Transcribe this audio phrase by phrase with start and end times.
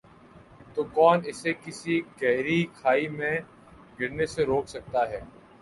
[0.75, 3.35] تو کون اسے کسی گہری کھائی میں
[3.99, 5.19] گرنے سے روک سکتا ہے۔